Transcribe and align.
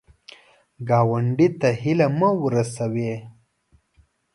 ګاونډي 0.89 1.47
ته 1.59 1.69
هیله 1.81 2.07
مه 2.17 2.29
ورسوې 2.43 3.13